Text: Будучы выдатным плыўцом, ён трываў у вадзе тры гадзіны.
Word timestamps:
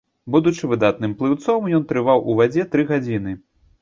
Будучы 0.35 0.69
выдатным 0.71 1.13
плыўцом, 1.21 1.69
ён 1.81 1.85
трываў 1.91 2.25
у 2.33 2.41
вадзе 2.41 2.67
тры 2.73 2.87
гадзіны. 2.93 3.41